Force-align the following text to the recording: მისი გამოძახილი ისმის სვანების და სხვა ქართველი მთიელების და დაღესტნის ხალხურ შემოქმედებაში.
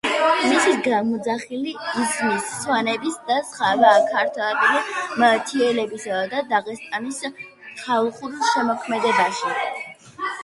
მისი 0.51 0.71
გამოძახილი 0.85 1.73
ისმის 2.03 2.47
სვანების 2.61 3.19
და 3.27 3.35
სხვა 3.49 3.91
ქართველი 4.15 4.71
მთიელების 5.25 6.07
და 6.31 6.41
დაღესტნის 6.55 7.21
ხალხურ 7.83 8.35
შემოქმედებაში. 8.53 9.53